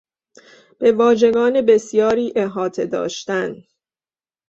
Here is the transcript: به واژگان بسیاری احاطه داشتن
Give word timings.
به 0.79 0.91
واژگان 0.91 1.61
بسیاری 1.65 2.33
احاطه 2.35 2.85
داشتن 2.85 3.55